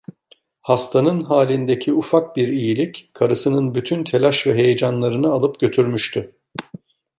Hastanın 0.61 1.21
halindeki 1.21 1.93
ufak 1.93 2.35
bir 2.35 2.47
iyilik 2.47 3.09
karısının 3.13 3.75
bütün 3.75 4.03
telaş 4.03 4.47
ve 4.47 4.55
heyecanlarını 4.55 5.31
alıp 5.31 5.59
götürmüştü. 5.59 6.35